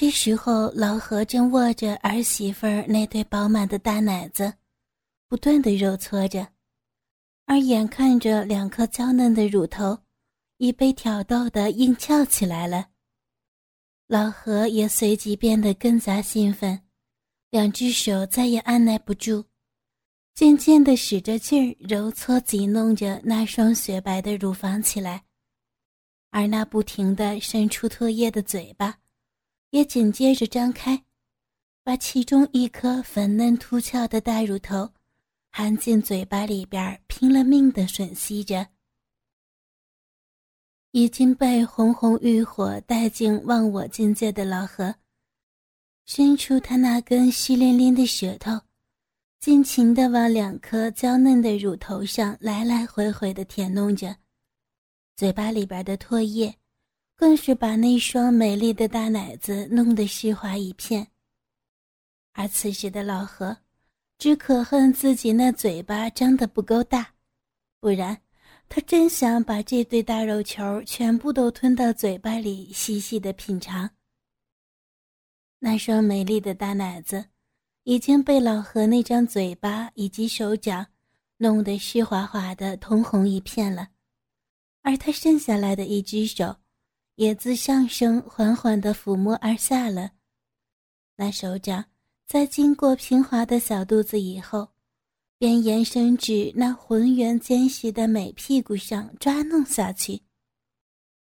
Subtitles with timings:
[0.00, 4.54] 这时候，老何正握着儿媳妇儿那对饱满的大奶子，
[5.28, 6.48] 不断的揉搓着，
[7.44, 9.98] 而眼看着两颗娇嫩的乳头
[10.56, 12.88] 已被挑逗的硬翘起来了，
[14.06, 16.80] 老何也随即变得更加兴奋，
[17.50, 19.44] 两只手再也按耐不住，
[20.34, 25.24] 渐渐的使着劲儿揉搓挤弄着那双雪白的乳房起来，
[26.30, 28.99] 而那不停的伸出唾液的嘴巴。
[29.70, 31.04] 也紧接着张开，
[31.82, 34.90] 把其中一颗粉嫩凸翘的大乳头
[35.50, 38.66] 含进嘴巴里边，拼了命的吮吸着。
[40.90, 44.92] 已经被红红欲火带进忘我境界的老何，
[46.04, 48.60] 伸出他那根湿淋淋的舌头，
[49.38, 54.16] 尽情的往两颗娇嫩的乳头上来来回回的舔弄着，
[55.14, 56.59] 嘴巴里边的唾液。
[57.20, 61.06] 更是把那双美丽的大奶子弄得湿滑一片。
[62.32, 63.54] 而此时的老何，
[64.16, 67.12] 只可恨自己那嘴巴张得不够大，
[67.78, 68.18] 不然
[68.70, 73.90] 他真想把这对大肉球全部都吞到嘴巴里细细的品尝。
[75.58, 77.26] 那双美丽的大奶子，
[77.82, 80.86] 已经被老何那张嘴巴以及手掌
[81.36, 83.88] 弄得湿滑滑的通红一片了，
[84.80, 86.56] 而他剩下来的一只手。
[87.20, 90.12] 也自上升缓缓地抚摸而下了，
[91.16, 91.84] 那手掌
[92.26, 94.66] 在经过平滑的小肚子以后，
[95.36, 100.22] 便延伸至那浑圆坚实的美屁股上抓弄下去，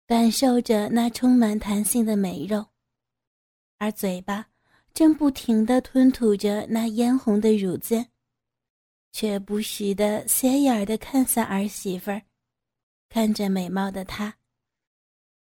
[0.08, 2.66] 感受着那充满弹性的美肉，
[3.78, 4.48] 而嘴巴
[4.92, 8.10] 正不停地吞吐着那嫣红的乳尖，
[9.12, 12.24] 却不时地斜眼地看向儿媳妇儿，
[13.08, 14.36] 看着美貌的她。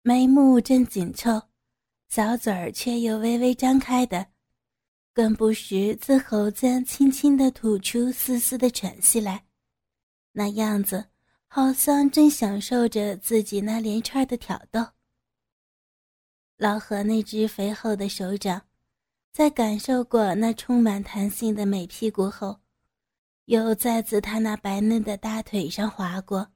[0.08, 1.38] 眉目正紧凑，
[2.08, 4.26] 小嘴儿却又微微张开的，
[5.12, 9.44] 更不时自喉间轻轻的吐出丝丝的喘息来，
[10.32, 11.10] 那样子
[11.46, 14.80] 好像正享受着自己那连串的挑逗。
[16.56, 18.62] 老何那只肥厚的手掌，
[19.30, 22.58] 在感受过那充满弹性的美屁股后，
[23.44, 26.50] 又再自他那白嫩的大腿上划过，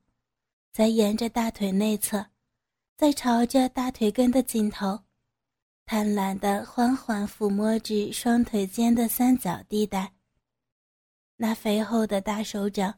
[0.72, 2.31] 再沿着大腿内侧。
[3.02, 4.96] 在朝着大腿根的尽头，
[5.86, 10.12] 贪婪地缓缓抚摸至双腿间的三角地带。
[11.36, 12.94] 那肥厚的大手掌，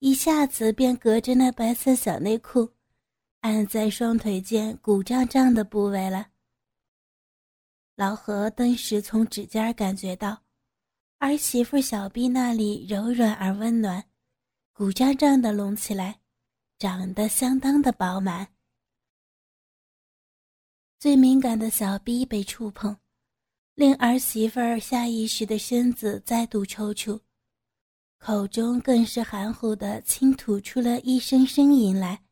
[0.00, 2.70] 一下子便隔着那白色小内裤，
[3.40, 6.26] 按在双腿间鼓胀胀的部位了。
[7.96, 10.42] 老何顿时从指尖感觉到，
[11.20, 14.04] 儿媳妇小臂那里柔软而温暖，
[14.74, 16.20] 鼓胀胀的隆起来，
[16.78, 18.46] 长得相当的饱满。
[21.00, 22.96] 最敏感的小臂被触碰，
[23.74, 27.20] 令儿媳妇儿下意识的身子再度抽搐，
[28.18, 32.24] 口中更是含糊的轻吐出了一声呻吟来。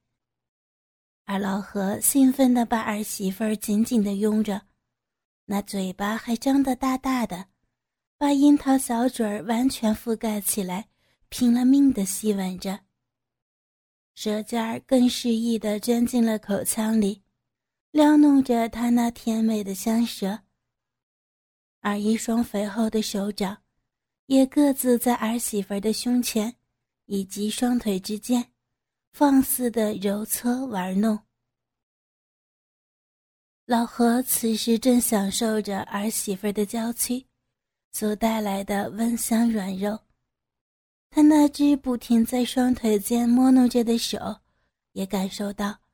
[1.27, 4.63] 而老何兴奋的把儿媳妇儿紧紧的拥着，
[5.45, 7.47] 那嘴巴还张得大大的，
[8.19, 10.89] 把樱桃小嘴儿完全覆盖起来，
[11.29, 12.81] 拼了命的吸吻着，
[14.17, 17.23] 舌尖儿更适意的钻进了口腔里。
[17.97, 20.41] 撩弄着他那甜美的香舌，
[21.81, 23.57] 而一双肥厚的手掌，
[24.27, 26.55] 也各自在儿媳妇的胸前
[27.07, 28.53] 以及双腿之间，
[29.15, 31.19] 放肆的揉搓玩弄。
[33.65, 37.25] 老何此时正享受着儿媳妇的娇躯
[37.93, 39.99] 所带来的温香软肉，
[41.09, 44.19] 他那只不停在双腿间摸弄着的手，
[44.93, 45.86] 也感受到。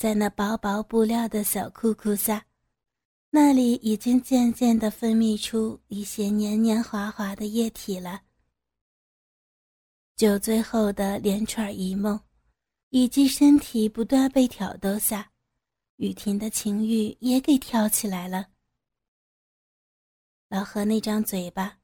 [0.00, 2.46] 在那薄薄布料的小裤裤下，
[3.28, 8.22] 那里已经渐渐地分泌出一些黏黏滑滑的液体了。
[10.16, 12.18] 酒醉后的连串一梦，
[12.88, 15.30] 以及身体不断被挑逗下，
[15.96, 18.46] 雨婷的情欲也给挑起来了。
[20.48, 21.76] 老何那张嘴巴，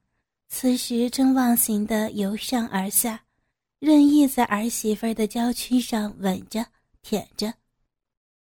[0.47, 3.23] 此时正忘形地由上而下，
[3.77, 6.65] 任意在儿媳妇的娇躯上吻着、
[7.03, 7.53] 舔着。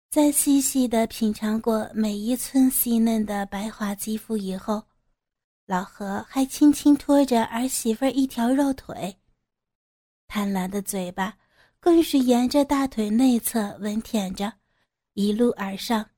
[0.10, 4.82] 在细细的品尝过每一寸细嫩的白滑肌肤以后，
[5.66, 9.18] 老何还轻轻拖着儿媳妇一条肉腿，
[10.26, 11.38] 贪婪的嘴巴
[11.82, 14.52] 更是沿着大腿内侧吻舔着，
[15.14, 16.10] 一路而上，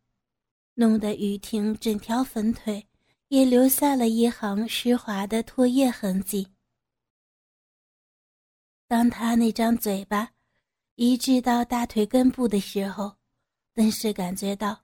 [0.76, 2.88] 弄得雨婷整条粉腿
[3.30, 6.48] 也留下了一行湿滑的唾液痕迹。
[8.88, 10.30] 当他那张嘴巴
[10.94, 13.19] 移至到大腿根部的时候，
[13.80, 14.78] 顿时感觉到，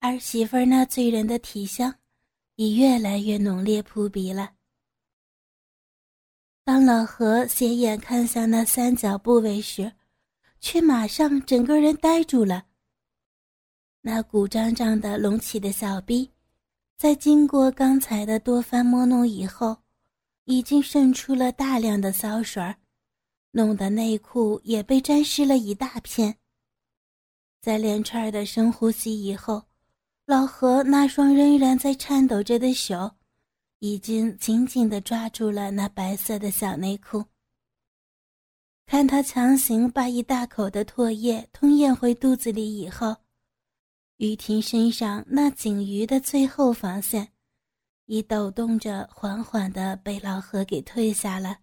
[0.00, 1.94] 儿媳妇那醉人的体香，
[2.56, 4.52] 已越来越浓烈扑鼻了。
[6.62, 9.90] 当老何斜眼看向那三角部位时，
[10.60, 12.66] 却马上整个人呆住了。
[14.02, 16.30] 那鼓胀胀的隆起的小臂，
[16.98, 19.78] 在经过刚才的多番摸弄以后，
[20.44, 22.76] 已经渗出了大量的骚水儿，
[23.52, 26.36] 弄得内裤也被沾湿了一大片。
[27.66, 29.60] 在连串的深呼吸以后，
[30.24, 33.10] 老何那双仍然在颤抖着的手，
[33.80, 37.24] 已经紧紧地抓住了那白色的小内裤。
[38.86, 43.16] 看他强行把一大口的唾液吞咽回肚子里以后，
[44.18, 47.30] 雨婷身上那仅余的最后防线，
[48.04, 51.58] 已抖动着，缓缓地被老何给退下了。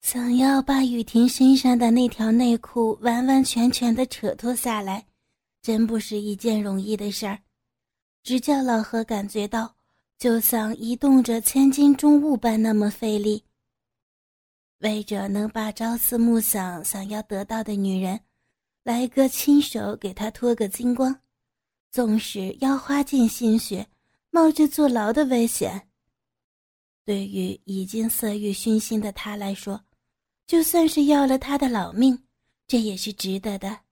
[0.00, 5.06] 想要把雨婷身上的那条内裤完完全全的扯脱下来，
[5.62, 7.38] 真不是一件容易的事儿，
[8.22, 9.76] 只叫老何感觉到，
[10.18, 13.44] 就像移动着千斤重物般那么费力。
[14.78, 18.18] 为着能把朝思暮想、想要得到的女人，
[18.82, 21.20] 来个亲手给她脱个精光，
[21.90, 23.86] 纵使要花尽心血，
[24.30, 25.88] 冒着坐牢的危险，
[27.04, 29.84] 对于已经色欲熏心的他来说，
[30.50, 32.24] 就算是要了他的老命，
[32.66, 33.82] 这也是值得的。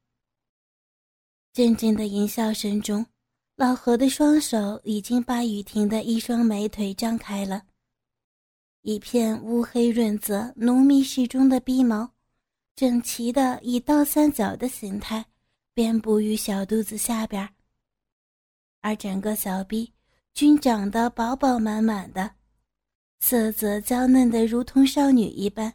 [1.52, 3.06] 阵阵的淫笑声中，
[3.54, 7.62] 老何的双手已经把雨婷的一双美腿张开了。
[8.82, 12.10] 一片乌黑润泽、浓密适中的鼻毛，
[12.74, 15.24] 整齐的以倒三角的形态
[15.74, 17.48] 遍布于小肚子下边
[18.80, 19.92] 而整个小臂
[20.34, 22.28] 均长得饱饱满满的，
[23.20, 25.72] 色泽娇嫩的如同少女一般，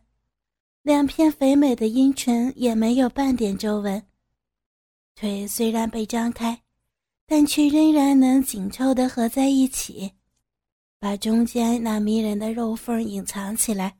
[0.83, 4.05] 两片肥美的阴唇也没有半点皱纹。
[5.15, 6.61] 腿虽然被张开，
[7.25, 10.11] 但却仍然能紧凑的合在一起。
[10.99, 13.97] 把中间那迷人的肉缝隐藏起来，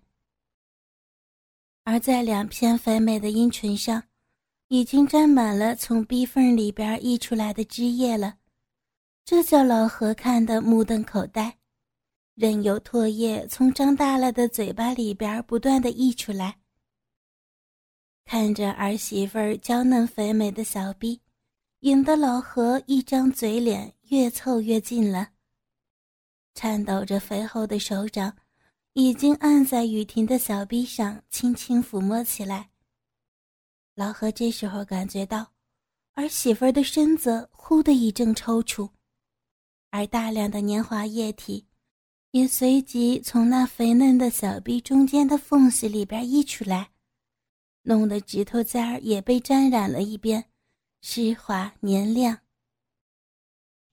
[1.83, 4.03] 而在两片肥美的阴唇上，
[4.67, 8.35] 已经沾满了从逼缝里边溢出来的汁液了。
[9.23, 11.57] 这叫老何看得目瞪口呆，
[12.35, 16.57] 任由唾液从张大了的嘴巴里边不断的溢出来。
[18.25, 21.21] 看着儿媳妇儿娇嫩肥美的小臂，
[21.81, 25.29] 引得老何一张嘴脸越凑越近了。
[26.55, 28.35] 颤抖着肥厚的手掌，
[28.93, 32.69] 已经按在雨婷的小臂上，轻轻抚摸起来。
[33.95, 35.51] 老何这时候感觉到，
[36.13, 38.89] 儿媳妇儿的身子忽的一阵抽搐，
[39.91, 41.67] 而大量的年华液体，
[42.31, 46.89] 也随即从那肥嫩的小臂中间的缝隙里边溢出来，
[47.83, 50.45] 弄得指头尖儿也被沾染了一遍，
[51.01, 52.39] 湿滑黏亮。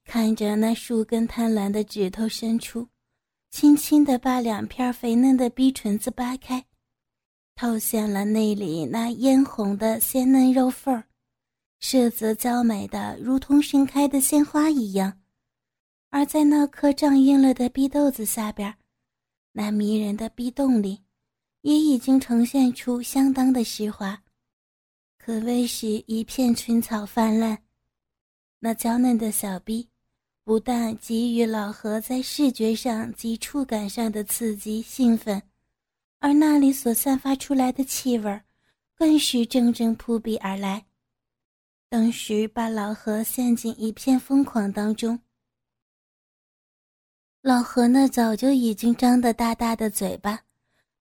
[0.05, 2.89] 看着那数根贪婪的指头伸出，
[3.51, 6.65] 轻轻地把两片肥嫩的逼唇子扒开，
[7.55, 11.05] 透现了内里那嫣红的鲜嫩肉缝儿，
[11.81, 15.21] 色泽娇美的如同盛开的鲜花一样。
[16.11, 18.75] 而在那颗胀硬了的逼豆子下边，
[19.53, 21.03] 那迷人的逼洞里，
[21.63, 24.23] 也已经呈现出相当的湿滑，
[25.19, 27.63] 可谓是一片春草泛滥。
[28.59, 29.89] 那娇嫩的小逼。
[30.43, 35.41] 不但给予老何在视觉上及触感上的刺激兴奋，
[36.19, 38.41] 而那里所散发出来的气味
[38.97, 40.87] 更是阵阵扑鼻而来，
[41.89, 45.21] 当时把老何陷进一片疯狂当中。
[47.43, 50.43] 老何那早就已经张得大大的嘴巴，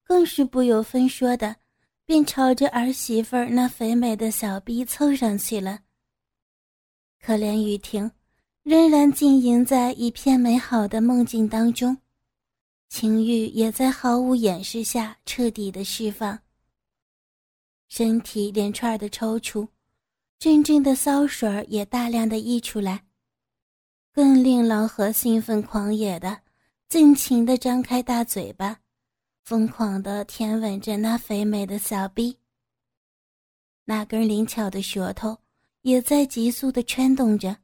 [0.10, 1.56] 更是不由分说的，
[2.04, 5.82] 便朝着儿媳妇那肥美的小臂凑上去了。
[7.22, 8.12] 可怜雨婷。
[8.64, 11.98] 仍然浸淫在一片美好的梦境当中，
[12.88, 16.38] 情欲也在毫无掩饰下彻底的释放。
[17.88, 19.68] 身体连串的抽搐，
[20.38, 23.06] 阵阵的骚水也大量的溢出来，
[24.14, 26.42] 更令老何兴奋狂野的，
[26.90, 28.80] 尽情的张开大嘴巴，
[29.50, 32.38] 疯狂的舔吻着那肥美的小臂。
[33.86, 35.36] 那根灵巧的舌头
[35.82, 37.58] 也在急速的圈动着。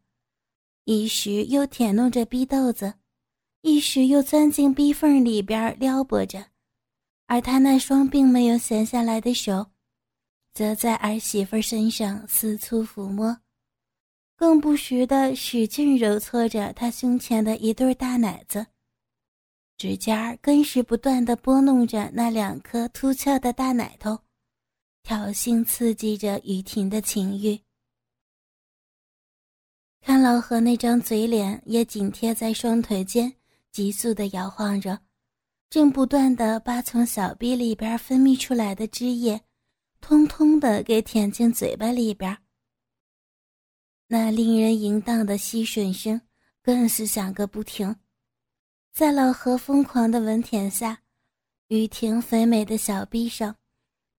[0.85, 2.95] 一时又舔弄着逼豆子，
[3.61, 6.43] 一时又钻进逼缝里边撩拨着，
[7.27, 9.67] 而他那双并没有闲下来的手，
[10.55, 13.37] 则在儿媳妇身上四处抚摸，
[14.35, 18.65] 更不时的使劲揉搓着她胸前的一对大奶子，
[19.77, 24.17] 指尖更是不断的拨弄着那两颗凸翘的大奶头，
[25.03, 27.59] 挑衅刺激着雨婷的情欲。
[30.01, 33.33] 看老何那张嘴脸也紧贴在双腿间，
[33.71, 34.99] 急速的摇晃着，
[35.69, 39.41] 正不断的把从小臂里边分泌出来的汁液，
[39.99, 42.37] 通通的给舔进嘴巴里边。
[44.07, 46.21] 那令人淫荡的吸吮声
[46.61, 47.95] 更是响个不停，
[48.95, 51.01] 在老何疯狂的吻舔下，
[51.67, 53.53] 雨婷肥美的小臂上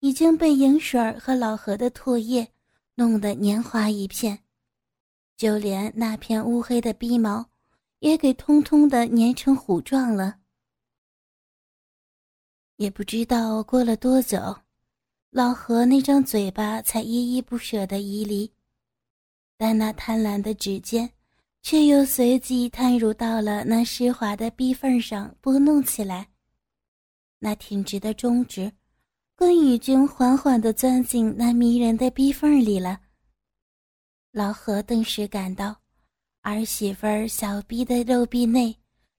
[0.00, 2.46] 已经被银水和老何的唾液
[2.94, 4.38] 弄得黏滑一片。
[5.34, 7.48] 就连那片乌黑的逼毛，
[8.00, 10.40] 也给通通的粘成糊状了。
[12.76, 14.58] 也不知道过了多久，
[15.30, 18.52] 老何那张嘴巴才依依不舍的移离，
[19.56, 21.10] 但那贪婪的指尖，
[21.68, 26.28] 却又随即探入到了那湿滑的壁缝上拨弄起来。
[27.40, 28.70] 那挺直的中指，
[29.34, 33.00] 更已经缓缓地钻进那迷人的壁缝里了。
[34.30, 35.76] 老何顿时感到，
[36.42, 38.72] 儿媳妇儿小臂的肉壁内，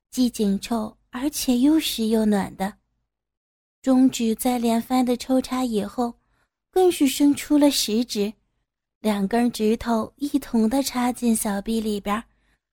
[0.10, 2.74] 既紧凑而且又湿又暖的。
[3.82, 6.14] 中指在连番的抽插以后，
[6.72, 8.32] 更是伸出了食指，
[9.02, 12.24] 两根指头一同的插进小臂里边，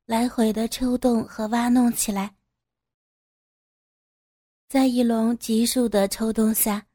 [0.07, 2.35] 来回的抽动和挖弄起来。
[4.69, 6.87] 在一龙急速的抽动下，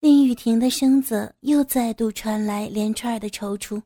[0.00, 3.80] 林雨婷的身子又再度传来连串的抽搐。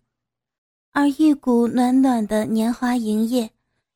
[0.93, 3.51] 而一股暖暖的年华银液，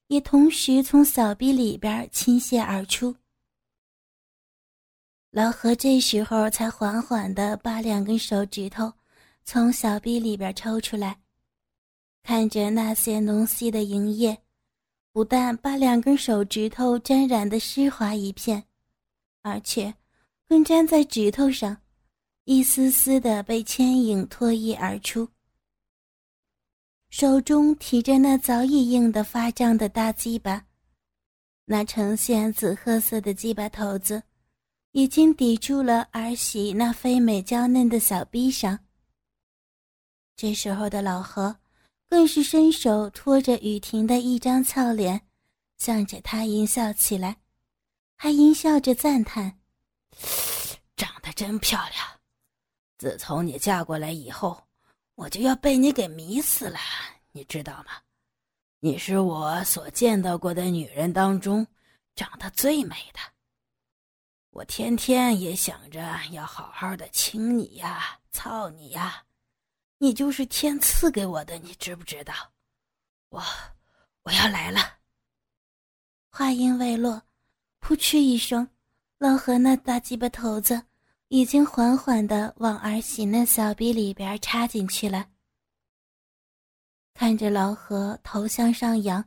[0.09, 3.17] 也同时从小臂里边倾泻而出。
[5.31, 8.93] 老何这时候才缓缓地把两根手指头
[9.43, 11.19] 从小臂里边抽出来，
[12.23, 14.37] 看着那些浓稀的银液，
[15.13, 18.65] 不但把两根手指头沾染的湿滑一片，
[19.43, 19.95] 而且
[20.49, 21.77] 更粘在指头上，
[22.45, 25.29] 一丝丝的被牵引脱衣而出。
[27.09, 30.65] 手中提着那早已硬得发胀的大鸡巴，
[31.65, 34.23] 那呈现紫褐色的鸡巴头子，
[34.93, 38.79] 已经抵住了儿媳那肥美娇嫩的小臂上。
[40.37, 41.57] 这时候的老何，
[42.11, 45.23] 更是伸手托着雨婷的一张俏脸，
[45.79, 47.37] 向着她淫笑起来，
[48.17, 49.61] 还淫笑着赞叹
[50.97, 52.07] ：“长得真漂亮！
[52.99, 54.63] 自从你嫁过来以后。”
[55.17, 56.79] 我就要被你给迷死了，
[57.33, 57.93] 你知道吗？
[58.79, 61.67] 你是我所见到过的女人当中
[62.15, 63.21] 长得最美的。
[64.49, 66.01] 我天天也想着
[66.31, 69.23] 要好好的亲你呀，操你呀，
[70.03, 72.33] 你就是天赐给我的，你知不知道？
[73.29, 73.43] 我
[74.23, 74.81] 我要来了。
[76.31, 77.23] 话音未落，
[77.81, 78.67] 扑哧一声，
[79.19, 80.87] 老何那大鸡巴头子。
[81.33, 85.29] 已经缓缓的往儿媳那小臂里边插进去了。
[87.15, 89.25] 看着老何头向上扬，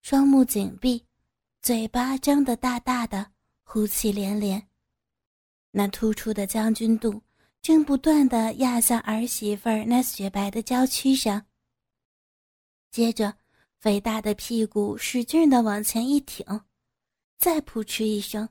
[0.00, 1.04] 双目紧闭，
[1.60, 3.30] 嘴巴张得大大的，
[3.62, 4.66] 呼气连连，
[5.70, 7.22] 那突出的将军肚
[7.64, 11.46] 正不断的压向儿媳妇儿那雪白的娇躯上。
[12.90, 13.38] 接着，
[13.80, 16.44] 肥大的屁股使劲的往前一挺，
[17.38, 18.46] 再扑哧一声。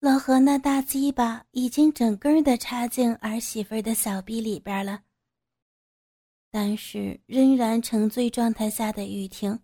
[0.00, 5.04] 老何那大鸡巴已经整根的插进儿媳妇的小臂里边了，
[6.50, 9.56] 但是仍然沉醉状态下的雨婷，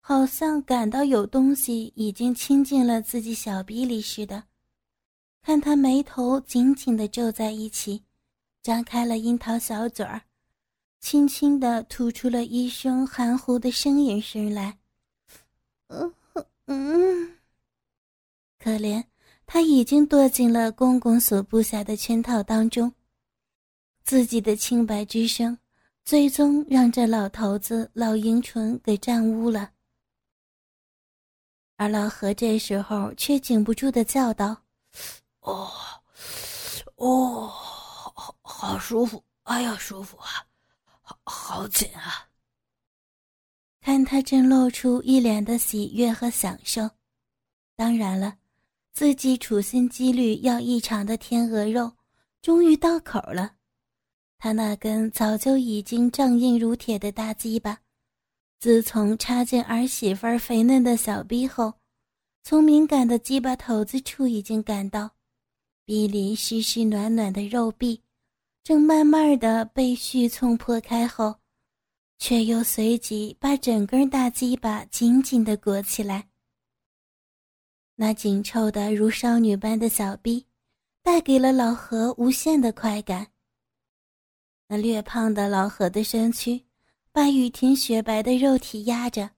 [0.00, 4.44] 好像感到有东西已经亲进了自己小臂里似的。
[5.48, 8.04] 看他眉头紧紧的皱在一起，
[8.60, 10.20] 张开了樱桃小嘴儿，
[11.00, 14.78] 轻轻的吐出了一声含糊的呻吟声来
[15.88, 16.14] ：“嗯
[16.66, 17.38] 嗯，
[18.58, 19.02] 可怜。”
[19.46, 22.92] 他已经躲进了公公所布下的圈套当中，
[24.04, 25.56] 自己的清白之声，
[26.04, 29.70] 最终让这老头子老阴唇给占污了。
[31.76, 34.64] 而老何这时候却禁不住的叫道
[35.48, 35.70] ：“哦，
[36.96, 39.24] 哦，好，好舒服！
[39.44, 40.44] 哎呀，舒服啊，
[41.00, 42.28] 好好紧啊！”
[43.80, 46.90] 看他正露出一脸的喜悦和享受，
[47.76, 48.36] 当然了。
[48.92, 51.92] 自己处心积虑要一场的天鹅肉，
[52.42, 53.52] 终于到口了。
[54.38, 57.78] 他那根早就已经胀硬如铁的大鸡巴，
[58.58, 61.72] 自从插进儿媳妇肥嫩的小臂后，
[62.42, 65.08] 从敏感的鸡巴头子处已经感到，
[65.88, 68.02] 臂里湿湿暖暖的肉壁，
[68.62, 71.36] 正慢慢的被絮葱破开后，
[72.18, 76.28] 却又随即把整根大鸡巴紧紧的裹起来。
[77.96, 80.44] 那紧凑的如少女般的小臂，
[81.02, 83.28] 带给了老何无限的快感。
[84.66, 86.66] 那略胖的老何的身躯，
[87.12, 89.30] 把雨婷雪白的肉体压着，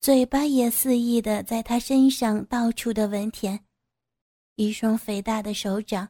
[0.00, 3.65] 嘴巴也肆意的在她身上到处的闻甜，
[4.56, 6.08] 一双肥大的手掌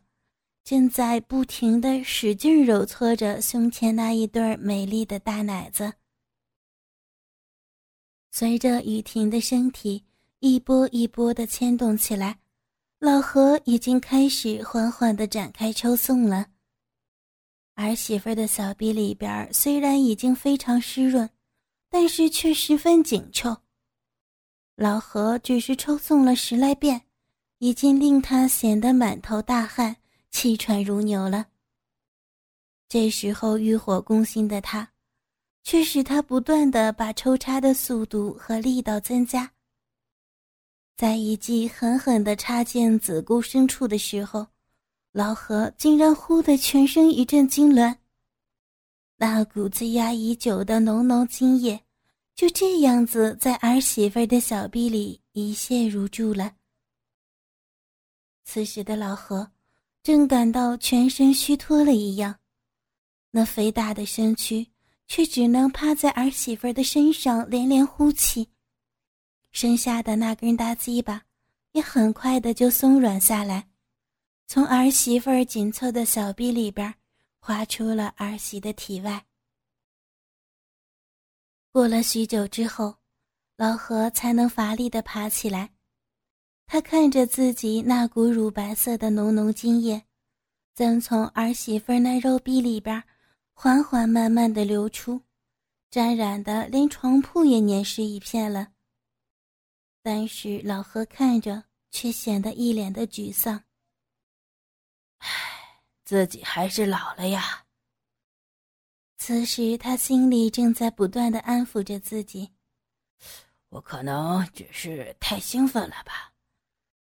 [0.64, 5.92] 正在不停的使劲揉搓着胸前那一对美丽的大奶子。
[8.32, 10.04] 随着雨婷的身体
[10.40, 12.38] 一波一波的牵动起来，
[12.98, 16.46] 老何已经开始缓缓的展开抽送了。
[17.74, 21.28] 儿媳妇的小臂里边虽然已经非常湿润，
[21.88, 23.56] 但是却十分紧凑。
[24.76, 27.05] 老何只是抽送了十来遍，
[27.58, 29.96] 已经令他显得满头大汗、
[30.30, 31.46] 气喘如牛了。
[32.88, 34.90] 这时候欲火攻心的他，
[35.62, 39.52] 却使他不断的把抽插的速度和力道增加。
[40.96, 44.46] 在一记狠狠的插进子宫深处的时候。
[45.12, 47.96] 老何竟然忽的全身一阵痉挛，
[49.16, 51.80] 那股子压已久的浓浓精液
[52.34, 56.52] 就这样子在儿媳妇的小臂里一泻如注了。
[58.46, 59.50] 此时的老何
[60.04, 62.38] 正感到全身虚脱了一样，
[63.32, 64.70] 那肥大的身躯
[65.08, 68.48] 却只能趴在儿媳妇的身上连连呼气，
[69.50, 71.24] 身下的那根大鸡巴
[71.72, 73.68] 也很快的就松软下来。
[74.46, 76.94] 从儿媳妇紧凑的小臂里边
[77.40, 79.26] 滑出了儿媳的体外。
[81.72, 82.94] 过了许久之后，
[83.56, 85.75] 老何才能乏力的爬起来。
[86.66, 90.04] 他看着自己那股乳白色的浓浓精液，
[90.74, 93.02] 正从儿媳妇那肉壁里边
[93.52, 95.22] 缓缓慢慢的流出，
[95.90, 98.72] 沾染的连床铺也粘湿一片了。
[100.02, 103.64] 但是老何看着却显得一脸的沮丧。
[105.18, 105.28] 唉，
[106.04, 107.64] 自己还是老了呀。
[109.18, 112.52] 此时他心里正在不断的安抚着自己
[113.70, 116.32] ：“我可能只是太兴奋了吧？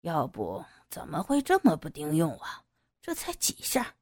[0.06, 2.64] 要不怎么会这么不顶用啊？
[3.02, 3.96] 这才几下。”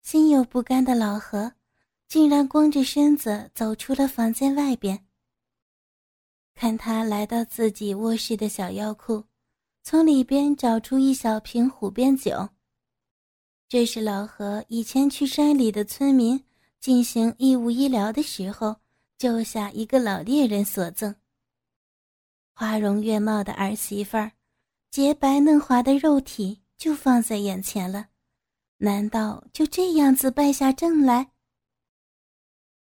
[0.00, 1.52] 心有不甘的老何，
[2.08, 5.06] 竟然光着身子走出了房间外边。
[6.54, 9.24] 看他来到自己卧室的小药库，
[9.82, 12.48] 从里边找出一小瓶虎鞭酒。
[13.68, 16.42] 这是老何以前去山里的村民
[16.80, 18.76] 进行义务医疗的时候
[19.18, 21.14] 救下一个老猎人所赠。
[22.54, 24.32] 花容月貌的儿媳妇儿，
[24.96, 28.08] 洁白嫩滑的肉体就放在眼前了，
[28.78, 31.32] 难道就这样子败下阵来？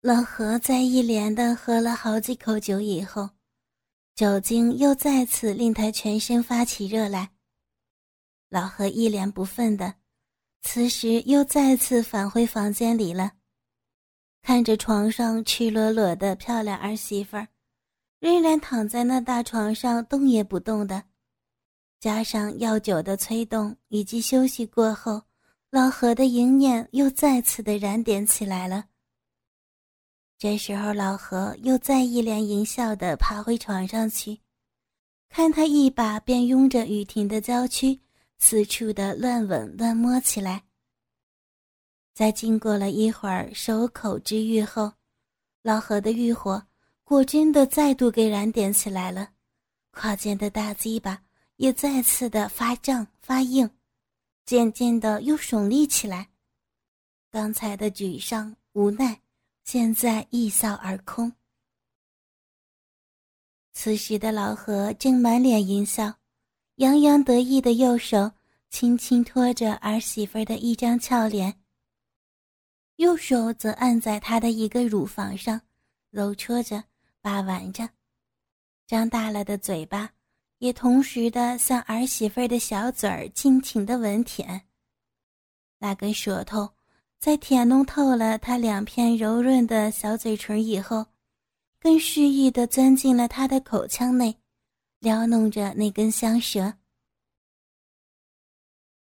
[0.02, 3.30] 老何在一连的喝了好几口酒以后，
[4.16, 7.30] 酒精又再次令他全身发起热来。
[8.50, 9.94] 老何一脸不忿的。
[10.64, 13.34] 此时又再次返回房间里了，
[14.42, 17.50] 看着床上赤裸裸的漂亮儿媳妇儿，
[18.20, 21.04] 仍然躺在那大床上动也不动的，
[22.00, 25.22] 加上药酒的催动以及休息过后，
[25.70, 28.86] 老何的淫念又再次的燃点起来了。
[30.38, 34.40] 这时候，老何又再一脸淫笑的爬回床上去，
[35.30, 38.00] 看他一把便拥着雨婷的娇躯。
[38.42, 40.64] 四处的乱吻乱摸起来。
[42.14, 44.94] 在经过了一会儿手口之欲后，
[45.62, 46.66] 老何的欲火
[47.04, 49.32] 果真的再度给燃点起来了，
[49.92, 51.22] 跨间的大鸡巴
[51.60, 53.70] 也再次的发胀发硬，
[54.46, 56.30] 渐渐的又耸立起来。
[57.30, 59.22] 刚才的沮丧无奈，
[59.66, 61.34] 现在一扫而空。
[63.74, 66.16] 此时的老何正满脸淫笑。
[66.76, 68.32] 洋洋得意的右手
[68.70, 71.62] 轻轻托着儿媳妇的一张俏脸，
[72.96, 75.60] 右手则按在她的一个乳房上，
[76.10, 76.86] 揉搓着、
[77.20, 77.90] 把玩着，
[78.88, 80.14] 张大了的嘴巴
[80.60, 84.62] 也同时的向儿媳妇的小嘴儿尽情的吻舔。
[85.80, 86.70] 那根舌头
[87.20, 91.06] 在舔弄透了她两片柔润的小嘴唇以后，
[91.80, 94.38] 更适意的钻进了她的口腔内。
[95.00, 96.74] 撩弄着那根香舌，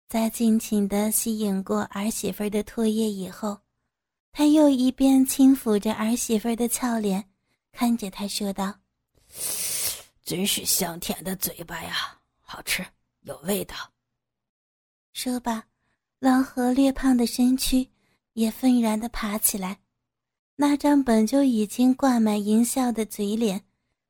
[0.10, 3.60] 在尽情的吸引过儿媳妇的唾液以后，
[4.32, 7.30] 他又一边轻抚着儿媳妇的俏脸，
[7.72, 8.74] 看着她说道
[10.24, 12.86] ：“真是香甜的嘴巴呀，好吃，
[13.22, 13.76] 有味道。”
[15.14, 15.68] 说罢，
[16.20, 17.90] 老何略胖的身躯
[18.34, 19.80] 也愤然的爬起来，
[20.56, 23.64] 那张本就已经挂满淫笑的嘴脸。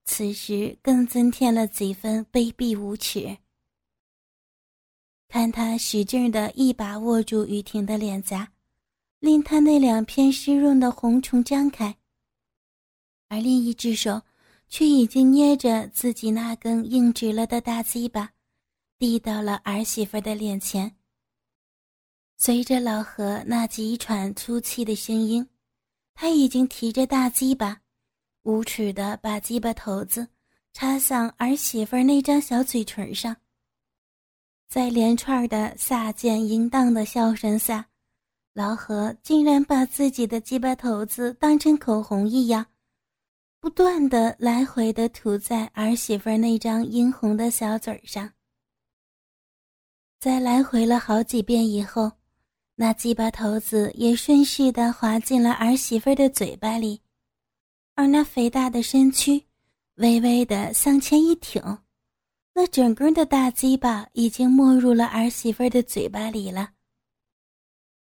[0.06, 3.38] 此时更增添了几分卑鄙无耻。
[5.30, 8.52] 看他使劲的一把握住雨婷的脸颊，
[9.20, 11.98] 令他那两片湿润的红唇张开，
[13.30, 14.22] 而另一只手
[14.76, 18.32] 却已经捏着自己那根硬直了的大鸡巴，
[18.98, 20.96] 递到了儿媳妇的脸前。
[22.38, 25.48] 随着老何那急喘粗气的声音，
[26.16, 27.82] 他已经提着大鸡巴，
[28.42, 30.28] 无耻的把鸡巴头子
[30.74, 33.38] 插向儿媳妇那张小嘴唇上。
[34.70, 37.88] 在连串的下贱淫荡的笑声下。
[38.56, 42.66] 老何竟然把自己的鸡巴头子当成口红一样，
[43.64, 48.30] 不断的来回的涂在儿媳妇那张殷红的小嘴上。
[50.20, 52.12] 在来回了好几遍以后，
[52.76, 57.00] 那鸡巴头子也顺势的滑进了儿媳妇的嘴巴里，
[57.96, 59.42] 而那肥大的身躯
[59.96, 61.64] 微微的向前一挺，
[62.54, 66.72] 那整个的大鸡巴已经没入了儿媳妇的嘴巴里了。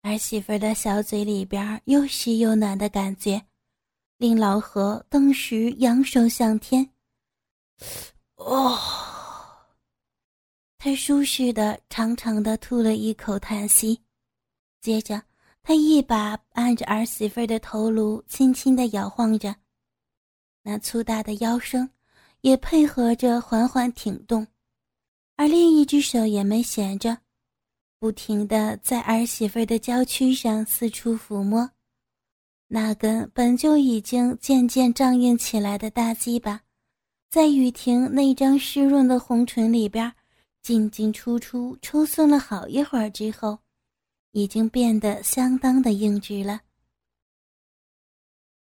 [0.01, 3.45] 儿媳妇的小嘴里边又湿又暖的感觉，
[4.23, 6.89] 令老何顿时仰首向天。
[8.35, 8.79] 哦，
[10.77, 13.99] 他舒适的长长的吐了一口叹息，
[14.79, 15.21] 接着
[15.61, 19.53] 他一把按着儿媳妇的头颅，轻轻的摇晃着，
[20.61, 21.89] 那粗大的腰身
[22.39, 24.47] 也配合着缓缓挺动，
[25.35, 27.17] 而另一只手也没闲着。
[27.99, 31.69] 不停的在儿媳妇的娇躯上四处抚摸，
[32.75, 36.59] 那根本就已经渐渐胀硬起来的大鸡巴，
[37.29, 40.11] 在雨婷那张湿润的红唇里边
[40.63, 43.59] 进进出出抽送了好一会儿之后，
[44.31, 46.61] 已经变得相当的硬直了。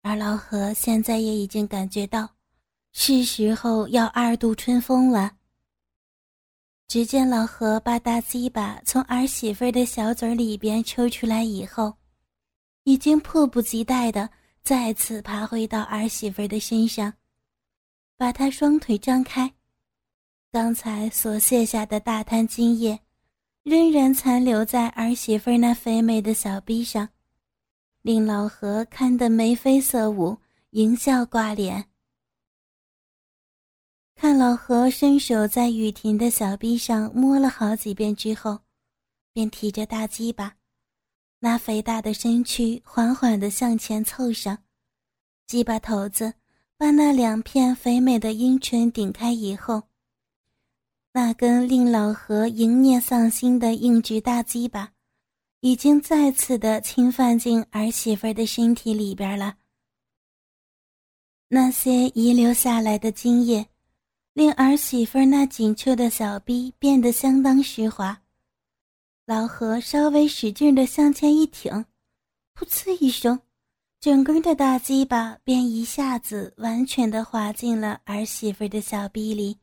[0.01, 2.27] 而老何现在也已经感觉到，
[2.91, 5.33] 是时候要二度春风了。
[6.87, 11.93] 只见老何把大鸡巴从儿媳妇的小嘴里边抽出来以后，
[12.89, 14.27] 已经迫不及待的
[14.63, 17.13] 再次爬回到儿媳妇的身上，
[18.17, 19.53] 把她双腿张开，
[20.51, 22.99] 刚才所卸下的大滩精液，
[23.61, 27.07] 仍然残留在儿媳妇那肥美的小臂上，
[28.01, 30.35] 令老何看得眉飞色舞，
[30.71, 31.85] 淫笑挂脸。
[34.15, 38.61] 看老何伸手在雨婷的小臂上摸了好几遍之后，
[39.31, 40.55] 便提着大鸡巴，
[41.39, 44.57] 那肥大的身躯缓缓地向前凑上，
[45.47, 46.33] 鸡巴头子
[46.77, 49.83] 把那两片肥美的阴唇顶开以后，
[51.13, 54.91] 那根令老何迎念丧心的硬直大鸡巴，
[55.61, 59.55] 已经再次的侵犯进儿媳妇的身体里边了。
[61.47, 63.65] 那些遗留下来的精液。
[64.33, 68.21] 令儿媳妇那紧俏的小臂变得相当湿滑，
[69.29, 71.71] 老何稍微使劲的向前一挺，
[72.57, 73.39] 噗呲一声，
[73.99, 79.59] 整根的大鸡巴便一下子完全的滑进了儿媳妇的小臂里。